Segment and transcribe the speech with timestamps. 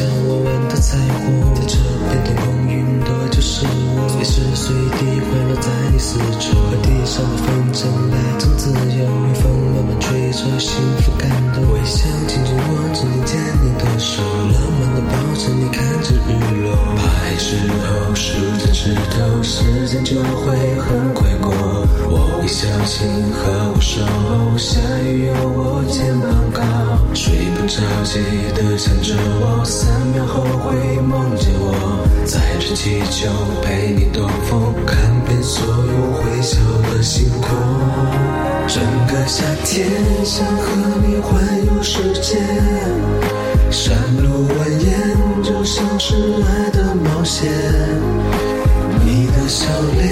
[0.00, 6.48] 万的彩虹，在这片天空，云朵就是我，随时随地环绕在你四周。
[6.56, 11.62] 和地上的风筝来种自由，微风慢慢吹着，幸福感动。
[11.72, 16.32] 微笑紧紧握着你牵你的手，浪漫的抱着你看着日
[16.62, 16.72] 落。
[16.96, 18.32] 怕黑时候数
[18.64, 21.28] 着指头，时间就会很快
[22.42, 22.48] 你。
[22.48, 26.62] 小心呵护守候，下雨有我肩膀靠，
[27.14, 28.20] 睡不着记
[28.54, 33.30] 得想着我，三秒后会梦见我，载着气球
[33.62, 36.58] 陪你兜风，看遍所有会笑
[36.92, 37.48] 的星空。
[38.68, 39.88] 整个夏天
[40.24, 40.66] 想和
[41.06, 42.38] 你环游世界，
[43.70, 47.50] 山路蜿蜒就像是爱的冒险。
[49.04, 49.66] 你的笑
[49.98, 50.11] 脸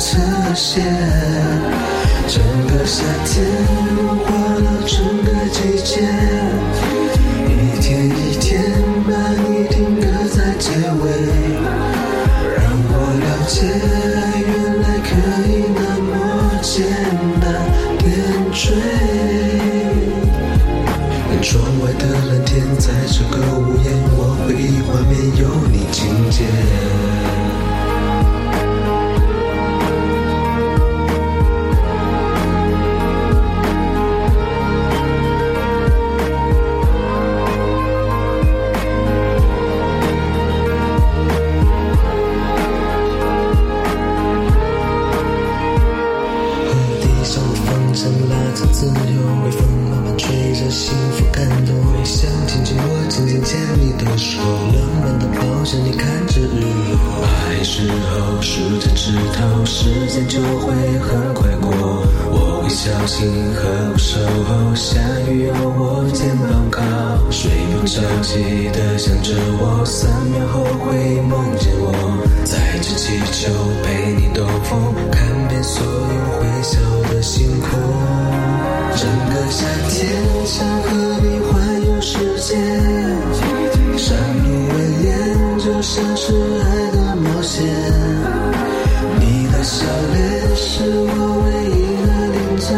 [0.00, 0.80] 着特写。
[2.26, 3.44] 整个夏天
[3.96, 6.00] 融化了整个季节，
[7.46, 8.48] 一天一天
[9.04, 9.10] 把
[9.42, 10.70] 你定格在结
[11.02, 11.04] 尾，
[12.56, 13.54] 让我了解
[14.16, 15.08] 爱原来可
[15.46, 16.10] 以那么
[16.62, 16.72] 简
[17.40, 17.44] 单
[17.98, 18.00] 点
[18.52, 18.62] 缀。
[21.42, 26.44] 窗外的蓝天，在这个屋檐，我回忆画面有你情节。
[50.70, 51.74] 幸福感动。
[51.92, 57.26] 微笑紧紧握，紧紧牵你的手，浪漫的抱着你看着日落。
[57.26, 61.70] 爱时候数着指头，时间就会很快过。
[62.32, 66.80] 我会小心呵护守候，下雨有我肩膀靠，
[67.30, 71.92] 睡不着记得想着我，三秒后会梦见我，
[72.44, 73.50] 载着气球
[73.82, 74.94] 陪你兜风，
[80.50, 80.88] 想和
[81.22, 81.52] 你环
[81.86, 82.56] 游世界，
[83.96, 85.08] 山路蜿蜒
[85.64, 87.64] 就像是爱的冒险。
[89.20, 92.68] 你的笑脸是我唯一的零嘴，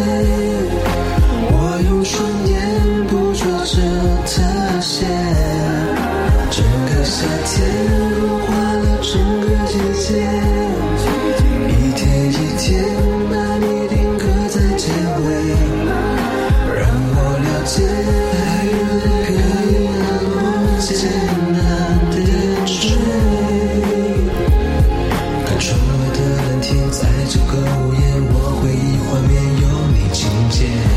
[30.52, 30.91] 见。